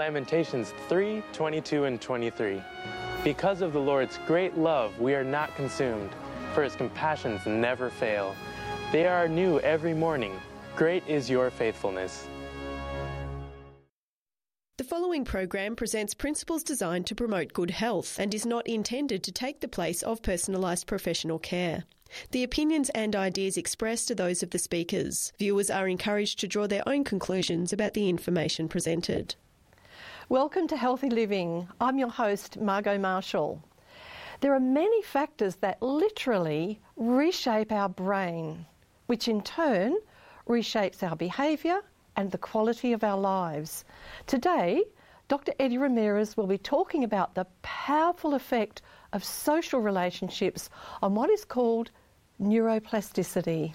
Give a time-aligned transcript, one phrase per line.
[0.00, 2.62] Lamentations 3 22 and 23.
[3.22, 6.08] Because of the Lord's great love, we are not consumed,
[6.54, 8.34] for his compassions never fail.
[8.92, 10.32] They are new every morning.
[10.74, 12.26] Great is your faithfulness.
[14.78, 19.32] The following program presents principles designed to promote good health and is not intended to
[19.32, 21.84] take the place of personalised professional care.
[22.30, 25.34] The opinions and ideas expressed are those of the speakers.
[25.38, 29.34] Viewers are encouraged to draw their own conclusions about the information presented.
[30.30, 31.66] Welcome to Healthy Living.
[31.80, 33.60] I'm your host, Margot Marshall.
[34.40, 38.64] There are many factors that literally reshape our brain,
[39.06, 39.96] which in turn
[40.48, 41.80] reshapes our behaviour
[42.14, 43.84] and the quality of our lives.
[44.28, 44.84] Today,
[45.26, 45.52] Dr.
[45.58, 50.70] Eddie Ramirez will be talking about the powerful effect of social relationships
[51.02, 51.90] on what is called
[52.40, 53.74] neuroplasticity.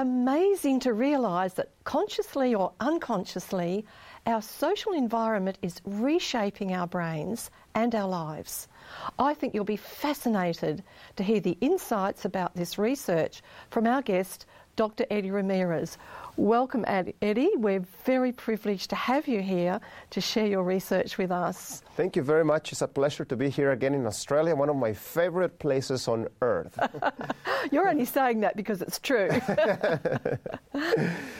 [0.00, 3.84] Amazing to realise that consciously or unconsciously,
[4.24, 8.66] our social environment is reshaping our brains and our lives.
[9.18, 10.82] I think you'll be fascinated
[11.16, 15.04] to hear the insights about this research from our guest, Dr.
[15.10, 15.98] Eddie Ramirez.
[16.36, 17.50] Welcome, Eddie.
[17.56, 21.82] We're very privileged to have you here to share your research with us.
[21.96, 22.72] Thank you very much.
[22.72, 26.28] It's a pleasure to be here again in Australia, one of my favorite places on
[26.40, 26.78] earth.
[27.72, 29.28] You're only saying that because it's true.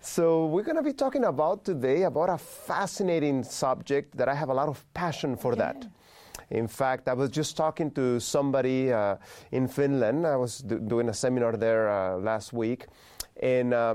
[0.00, 4.48] so, we're going to be talking about today about a fascinating subject that I have
[4.48, 5.72] a lot of passion for yeah.
[5.72, 5.86] that.
[6.50, 9.16] In fact, I was just talking to somebody uh,
[9.52, 10.26] in Finland.
[10.26, 12.86] I was do- doing a seminar there uh, last week,
[13.40, 13.94] and uh,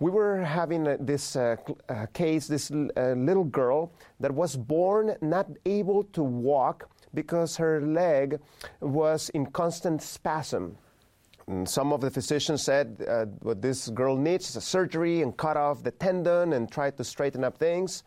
[0.00, 1.56] we were having this uh,
[1.88, 7.80] uh, case, this uh, little girl that was born not able to walk because her
[7.80, 8.38] leg
[8.80, 10.76] was in constant spasm.
[11.48, 15.34] And some of the physicians said uh, what this girl needs is a surgery and
[15.34, 18.04] cut off the tendon and try to straighten up things.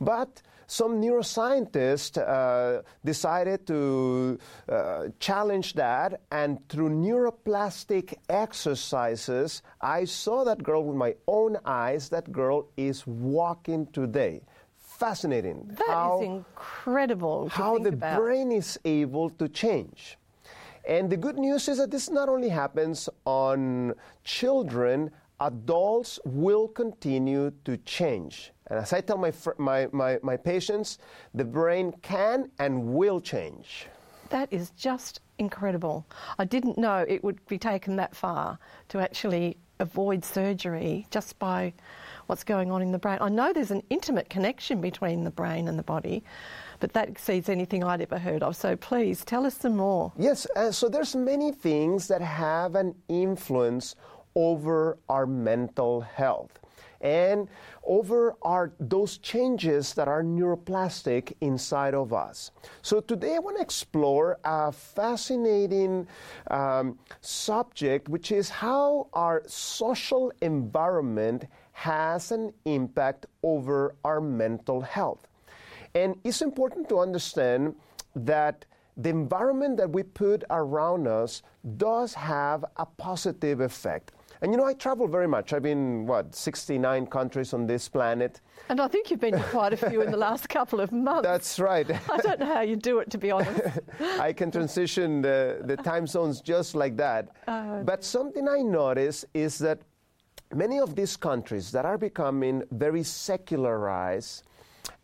[0.00, 10.44] But some neuroscientists uh, decided to uh, challenge that, and through neuroplastic exercises, I saw
[10.44, 12.08] that girl with my own eyes.
[12.08, 14.42] That girl is walking today
[15.00, 15.66] fascinating.
[15.78, 17.48] That how, is incredible.
[17.48, 18.20] how the about.
[18.20, 20.18] brain is able to change.
[20.88, 25.10] And the good news is that this not only happens on children,
[25.40, 28.52] adults will continue to change.
[28.68, 30.98] And as I tell my, my, my, my patients,
[31.34, 33.86] the brain can and will change.
[34.30, 36.06] That is just incredible.
[36.38, 38.58] I didn't know it would be taken that far
[38.88, 41.72] to actually avoid surgery just by
[42.26, 43.18] what's going on in the brain.
[43.20, 46.22] I know there's an intimate connection between the brain and the body,
[46.80, 48.56] but that exceeds anything I'd ever heard of.
[48.56, 50.12] So please tell us some more.
[50.18, 53.94] Yes, uh, so there's many things that have an influence
[54.34, 56.58] over our mental health
[57.00, 57.48] and
[57.84, 62.50] over our those changes that are neuroplastic inside of us.
[62.82, 66.06] So today I want to explore a fascinating
[66.50, 75.26] um, subject, which is how our social environment has an impact over our mental health.
[75.94, 77.74] And it's important to understand
[78.14, 78.64] that
[78.96, 81.42] the environment that we put around us
[81.76, 84.12] does have a positive effect.
[84.42, 85.52] And you know, I travel very much.
[85.52, 88.40] I've been, what, 69 countries on this planet.
[88.70, 91.28] And I think you've been to quite a few in the last couple of months.
[91.28, 91.88] That's right.
[92.10, 93.80] I don't know how you do it, to be honest.
[94.18, 97.28] I can transition the, the time zones just like that.
[97.48, 99.80] Oh, but something I notice is that
[100.54, 104.44] many of these countries that are becoming very secularized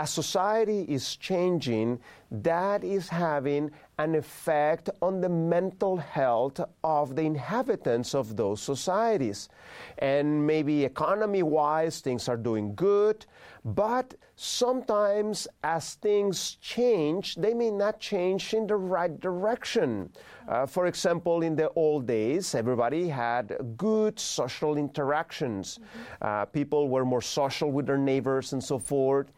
[0.00, 2.00] as society is changing,
[2.30, 9.50] that is having an effect on the mental health of the inhabitants of those societies.
[9.98, 13.26] And maybe economy wise, things are doing good,
[13.62, 20.08] but sometimes as things change, they may not change in the right direction.
[20.48, 25.78] Uh, for example, in the old days, everybody had good social interactions.
[25.78, 26.24] Mm-hmm.
[26.26, 29.30] Uh, people were more social with their neighbors and so forth.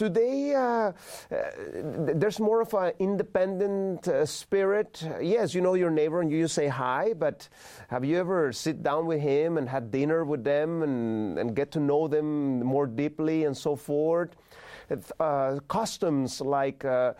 [0.00, 0.92] Today, uh, uh,
[2.14, 5.06] there's more of an independent uh, spirit.
[5.20, 7.46] Yes, you know your neighbor and you say hi, but
[7.88, 11.70] have you ever sit down with him and had dinner with them and, and get
[11.72, 14.30] to know them more deeply and so forth?
[15.20, 17.12] Uh, customs like uh,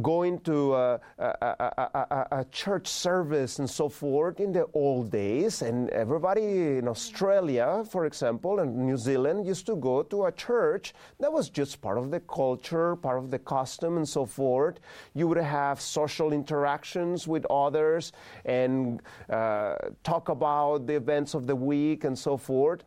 [0.00, 5.62] going to a, a, a, a, church service and so forth in the old days.
[5.62, 10.94] And everybody in Australia, for example, and New Zealand used to go to a church
[11.20, 14.80] that was just part of the culture, part of the custom, and so forth.
[15.14, 18.12] You would have social interactions with others
[18.44, 22.84] and uh, talk about the events of the week and so forth.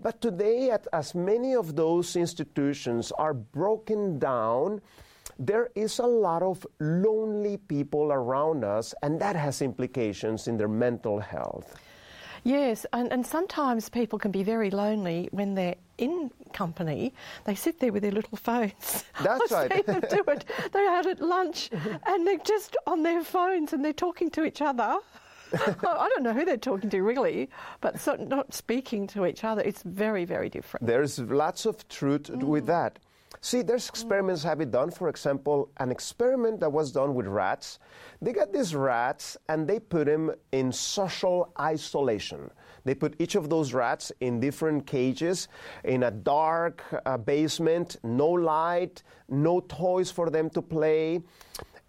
[0.00, 4.80] But today, as many of those institutions are broken down,
[5.38, 10.68] there is a lot of lonely people around us, and that has implications in their
[10.68, 11.76] mental health.
[12.44, 17.14] Yes, and, and sometimes people can be very lonely when they're in company.
[17.44, 19.04] They sit there with their little phones.
[19.22, 19.72] That's I've right.
[19.72, 20.44] Seen them do it.
[20.70, 21.70] They're out at lunch
[22.06, 24.98] and they're just on their phones and they're talking to each other.
[25.82, 29.62] I don't know who they're talking to really, but so not speaking to each other.
[29.62, 30.86] It's very, very different.
[30.86, 32.42] There's lots of truth mm.
[32.42, 32.98] with that.
[33.40, 34.90] See, there's experiments have been done.
[34.90, 37.78] For example, an experiment that was done with rats.
[38.22, 42.50] They got these rats and they put them in social isolation.
[42.84, 45.48] They put each of those rats in different cages
[45.84, 51.22] in a dark uh, basement, no light, no toys for them to play.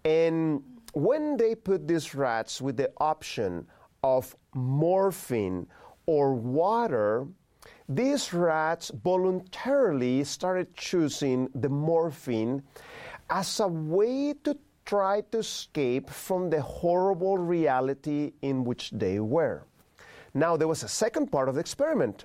[0.04, 0.62] And
[0.96, 3.66] when they put these rats with the option
[4.02, 5.66] of morphine
[6.06, 7.26] or water,
[7.86, 12.62] these rats voluntarily started choosing the morphine
[13.28, 14.56] as a way to
[14.86, 19.64] try to escape from the horrible reality in which they were.
[20.32, 22.24] Now, there was a second part of the experiment.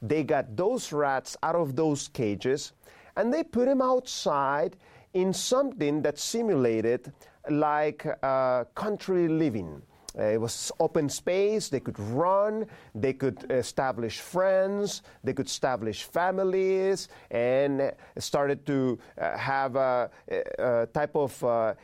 [0.00, 2.72] They got those rats out of those cages
[3.14, 4.78] and they put them outside
[5.12, 7.12] in something that simulated
[7.50, 9.82] like uh, country living.
[10.18, 11.68] Uh, it was open space.
[11.68, 12.66] They could run.
[12.94, 15.02] They could establish friends.
[15.22, 20.10] They could establish families, and started to uh, have a,
[20.58, 21.74] a, type of uh,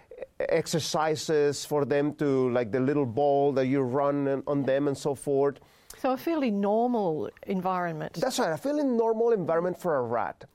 [0.49, 5.15] exercises for them to, like the little ball that you run on them, and so
[5.15, 5.59] forth.
[5.99, 8.15] So a fairly normal environment.
[8.15, 8.53] That's right.
[8.53, 10.47] A fairly normal environment for a rat.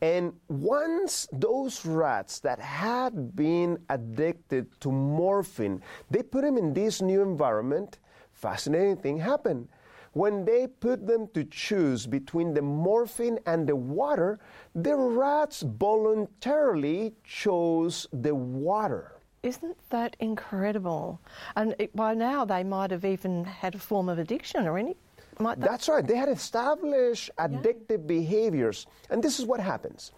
[0.00, 7.02] And once those rats that had been addicted to morphine, they put them in this
[7.02, 7.98] new environment,
[8.32, 9.68] fascinating thing happened.
[10.12, 14.40] When they put them to choose between the morphine and the water,
[14.74, 19.12] the rats voluntarily chose the water.
[19.42, 21.20] Isn't that incredible?
[21.54, 24.96] And it, by now they might have even had a form of addiction or any
[25.44, 25.60] that?
[25.60, 26.06] That's right.
[26.06, 28.18] They had established addictive yeah.
[28.18, 28.86] behaviors.
[29.08, 30.12] And this is what happens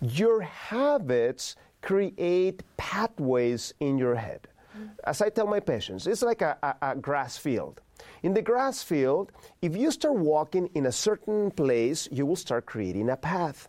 [0.00, 4.46] your habits create pathways in your head.
[4.76, 4.90] Mm.
[5.04, 7.80] As I tell my patients, it's like a, a, a grass field.
[8.22, 9.32] In the grass field,
[9.62, 13.68] if you start walking in a certain place, you will start creating a path.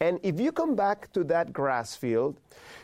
[0.00, 2.38] And if you come back to that grass field,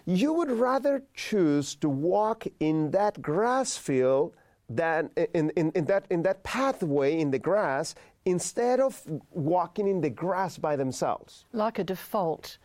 [0.06, 4.34] you would rather choose to walk in that grass field
[4.76, 10.00] that in, in, in, that, in that pathway in the grass instead of walking in
[10.00, 11.44] the grass by themselves.
[11.52, 12.58] Like a default.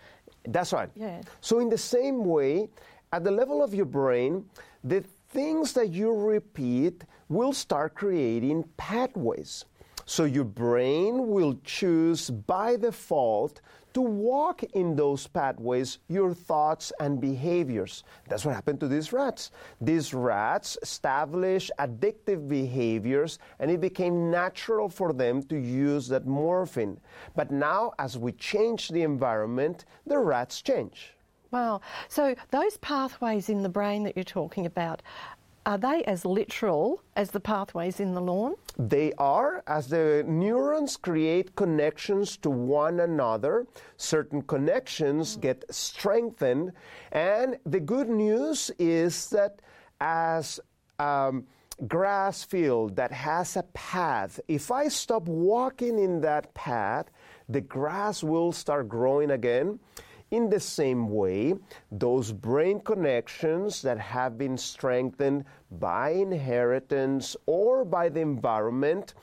[0.48, 0.90] That's right.
[0.96, 1.22] Yeah.
[1.42, 2.70] So, in the same way,
[3.12, 4.46] at the level of your brain,
[4.84, 9.66] the things that you repeat will start creating pathways.
[10.06, 13.62] So, your brain will choose by default
[13.98, 18.04] to walk in those pathways your thoughts and behaviors.
[18.30, 19.50] That's what happened to these rats.
[19.82, 27.00] These rats established addictive behaviors and it became natural for them to use that morphine.
[27.36, 31.16] But now, as we change the environment, the rats change.
[31.50, 31.82] Wow.
[32.08, 35.02] So, those pathways in the brain that you're talking about,
[35.68, 38.56] are they as literal as the pathways in the lawn?
[38.80, 45.42] They are, as the neurons create connections to one another, certain connections mm.
[45.42, 46.72] get strengthened.
[47.12, 49.62] And the good news is that
[50.00, 50.62] as
[51.00, 51.46] um,
[51.86, 57.08] grass field that has a path, if I stop walking in that path,
[57.50, 59.80] the grass will start growing again.
[60.30, 61.56] In the same way,
[61.90, 69.14] those brain connections that have been strengthened by inheritance or by the environment,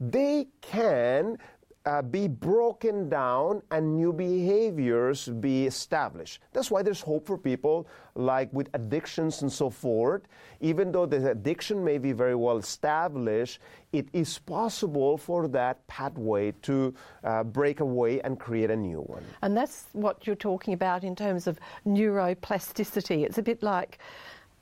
[0.00, 1.38] they can
[1.86, 6.40] uh, be broken down and new behaviors be established.
[6.52, 10.22] That's why there's hope for people like with addictions and so forth.
[10.60, 13.60] Even though the addiction may be very well established,
[13.92, 19.24] it is possible for that pathway to uh, break away and create a new one.
[19.42, 23.24] And that's what you're talking about in terms of neuroplasticity.
[23.24, 23.98] It's a bit like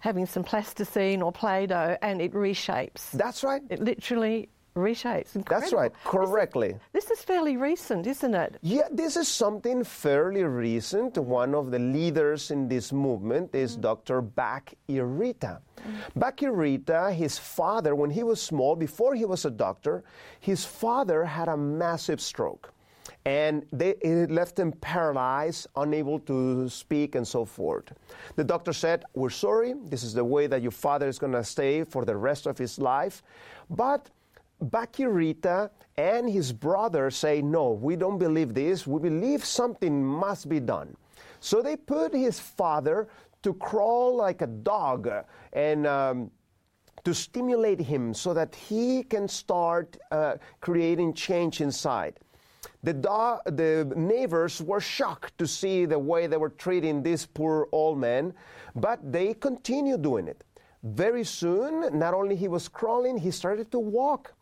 [0.00, 3.12] having some plasticine or Play Doh and it reshapes.
[3.12, 3.62] That's right.
[3.70, 5.32] It literally reshapes.
[5.46, 6.74] That's right, correctly.
[6.92, 8.56] This is, this is fairly recent, isn't it?
[8.62, 11.18] Yeah, this is something fairly recent.
[11.18, 13.82] One of the leaders in this movement is mm.
[13.82, 14.22] Dr.
[14.22, 15.60] Bak Irita.
[15.78, 15.94] Mm.
[16.16, 20.04] Bach-y-Rita, his father, when he was small, before he was a doctor,
[20.40, 22.72] his father had a massive stroke.
[23.24, 27.92] And they, it left him paralyzed, unable to speak, and so forth.
[28.34, 31.44] The doctor said, We're sorry, this is the way that your father is going to
[31.44, 33.22] stay for the rest of his life.
[33.70, 34.10] But
[34.62, 38.86] Bach-y-Rita and his brother say, No, we don't believe this.
[38.86, 40.96] We believe something must be done.
[41.40, 43.08] So they put his father
[43.42, 45.08] to crawl like a dog
[45.52, 46.30] and um,
[47.04, 52.18] to stimulate him so that he can start uh, creating change inside.
[52.84, 52.94] The,
[53.46, 58.34] the neighbors were shocked to see the way they were treating this poor old man,
[58.74, 60.44] but they continued doing it.
[60.82, 64.34] Very soon, not only he was crawling, he started to walk.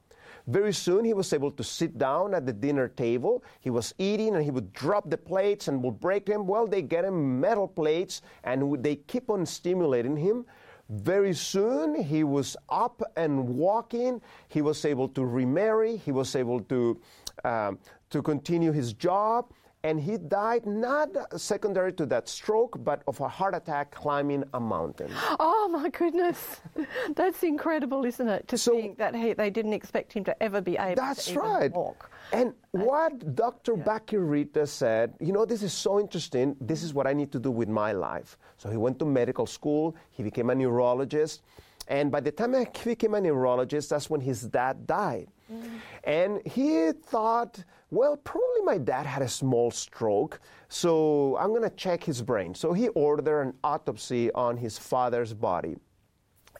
[0.50, 3.44] Very soon, he was able to sit down at the dinner table.
[3.60, 6.44] He was eating and he would drop the plates and would break them.
[6.44, 10.44] Well, they get him metal plates and they keep on stimulating him.
[10.88, 14.20] Very soon, he was up and walking.
[14.48, 15.96] He was able to remarry.
[15.98, 17.00] He was able to,
[17.44, 17.78] um,
[18.10, 19.52] to continue his job
[19.82, 21.08] and he died not
[21.40, 25.10] secondary to that stroke, but of a heart attack climbing a mountain.
[25.38, 26.60] Oh my goodness,
[27.14, 28.48] that's incredible, isn't it?
[28.48, 31.40] To so, think that he, they didn't expect him to ever be able that's to
[31.40, 31.72] right.
[31.72, 32.10] walk.
[32.32, 33.76] And what Dr.
[33.76, 33.84] Yeah.
[33.84, 36.56] Bach-y-Rita said, you know, this is so interesting.
[36.60, 38.38] This is what I need to do with my life.
[38.58, 39.96] So he went to medical school.
[40.10, 41.42] He became a neurologist.
[41.88, 45.28] And by the time he became a neurologist, that's when his dad died.
[45.50, 45.70] Mm.
[46.04, 51.76] And he thought, well, probably my dad had a small stroke, so I'm going to
[51.76, 52.54] check his brain.
[52.54, 55.76] So he ordered an autopsy on his father's body.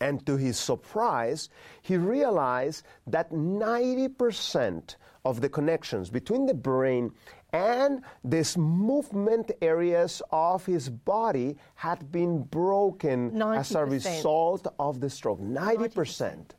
[0.01, 1.51] And to his surprise,
[1.83, 7.13] he realized that 90% of the connections between the brain
[7.53, 13.59] and these movement areas of his body had been broken 90%.
[13.59, 15.41] as a result of the stroke.
[15.41, 15.93] 90%.
[15.93, 16.51] 90%.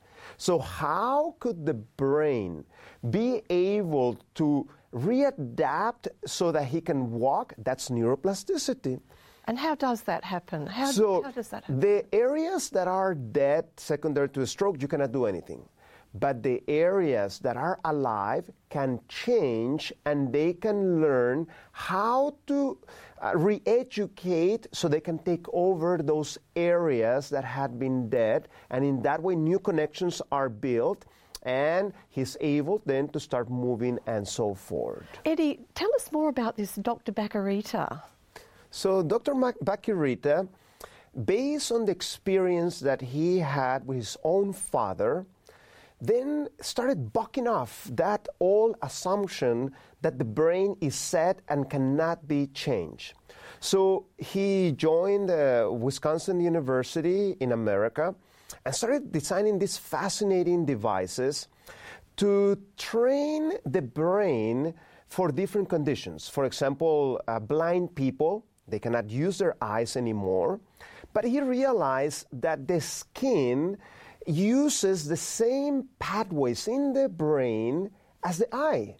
[0.41, 2.65] So, how could the brain
[3.12, 7.53] be able to readapt so that he can walk?
[7.60, 9.00] That's neuroplasticity.
[9.45, 10.65] And how does that happen?
[10.65, 11.79] How, so how does that happen?
[11.79, 15.62] The areas that are dead secondary to a stroke, you cannot do anything
[16.13, 22.77] but the areas that are alive can change and they can learn how to
[23.22, 28.48] uh, re educate so they can take over those areas that had been dead.
[28.70, 31.06] And in that way, new connections are built.
[31.44, 35.06] And he's able then to start moving and so forth.
[35.25, 37.12] Eddie, tell us more about this Dr.
[37.12, 38.04] Bach-y-Rita.
[38.70, 39.34] So, Dr.
[39.34, 40.48] Irita,
[41.25, 45.25] based on the experience that he had with his own father,
[46.00, 52.48] then started bucking off that old assumption that the brain is set and cannot be
[52.48, 53.13] changed.
[53.60, 58.15] So he joined uh, Wisconsin University in America
[58.65, 61.48] and started designing these fascinating devices
[62.17, 64.74] to train the brain
[65.08, 66.27] for different conditions.
[66.27, 70.60] For example, uh, blind people, they cannot use their eyes anymore.
[71.13, 73.77] But he realized that the skin
[74.25, 77.91] uses the same pathways in the brain
[78.24, 78.96] as the eye.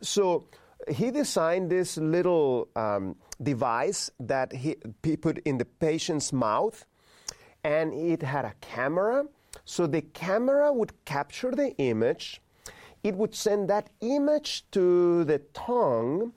[0.00, 0.46] So
[0.88, 6.84] he designed this little um, device that he, he put in the patient's mouth,
[7.64, 9.24] and it had a camera.
[9.64, 12.40] So the camera would capture the image,
[13.02, 16.32] it would send that image to the tongue,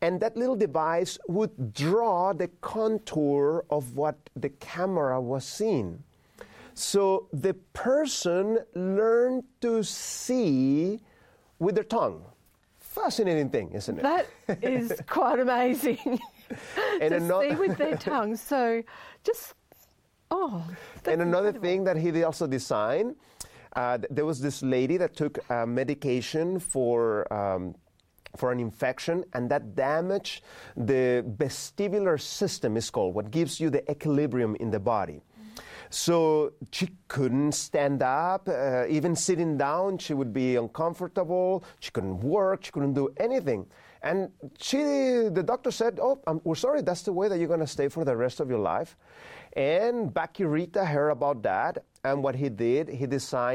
[0.00, 6.02] and that little device would draw the contour of what the camera was seeing.
[6.74, 11.00] So the person learned to see
[11.58, 12.24] with their tongue.
[12.92, 14.02] Fascinating thing, isn't it?
[14.02, 14.26] That
[14.62, 16.20] is quite amazing.
[17.00, 18.36] and to another, see with their tongue.
[18.36, 18.82] So
[19.24, 19.54] just,
[20.30, 20.62] oh.
[21.06, 21.62] And another incredible.
[21.62, 23.16] thing that he also designed,
[23.74, 27.32] uh, there was this lady that took uh, medication for.
[27.32, 27.74] Um,
[28.34, 30.42] for an infection, and that damage
[30.74, 35.20] the vestibular system, is called, what gives you the equilibrium in the body.
[35.92, 38.48] So she couldn't stand up.
[38.48, 41.64] Uh, even sitting down, she would be uncomfortable.
[41.80, 42.64] She couldn't work.
[42.64, 43.66] She couldn't do anything.
[44.02, 46.80] And she, the doctor said, "Oh, I'm, we're sorry.
[46.80, 48.96] That's the way that you're going to stay for the rest of your life."
[49.54, 53.50] And Bach-y-Rita heard about that, and what he did, he designed